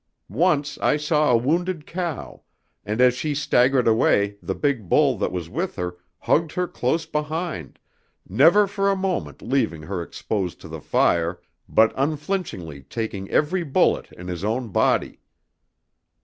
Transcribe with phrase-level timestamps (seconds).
[0.33, 2.41] Once I saw a wounded cow,
[2.83, 7.05] and as she staggered away the big bull that was with her hugged her close
[7.05, 7.77] behind,
[8.27, 14.11] never for a moment leaving her exposed to the fire, but unflinchingly taking every bullet
[14.13, 15.19] in his own body.